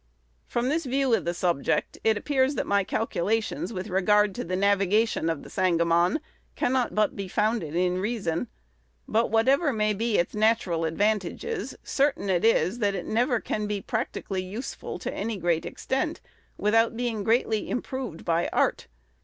From 0.47 0.69
this 0.69 0.85
view 0.87 1.13
of 1.13 1.25
the 1.25 1.33
subject, 1.35 1.99
it 2.03 2.17
appears 2.17 2.55
that 2.55 2.65
my 2.65 2.83
calculations 2.83 3.71
with 3.71 3.87
regard 3.89 4.33
to 4.33 4.43
the 4.43 4.55
navigation 4.55 5.29
of 5.29 5.43
the 5.43 5.49
Sangamon 5.51 6.19
cannot 6.55 6.95
but 6.95 7.15
be 7.15 7.27
founded 7.27 7.75
in 7.75 7.99
reason; 7.99 8.47
but, 9.07 9.29
whatever 9.29 9.71
may 9.71 9.93
be 9.93 10.17
its 10.17 10.33
natural 10.33 10.85
advantages, 10.85 11.75
certain 11.83 12.31
it 12.31 12.43
is, 12.43 12.79
that 12.79 12.95
it 12.95 13.05
never 13.05 13.39
can 13.39 13.67
be 13.67 13.79
practically 13.79 14.41
useful 14.41 14.97
to 14.97 15.13
any 15.13 15.37
great 15.37 15.67
extent, 15.67 16.19
without 16.57 16.97
being 16.97 17.23
greatly 17.23 17.69
improved 17.69 18.25
by 18.25 18.49
art. 18.51 18.87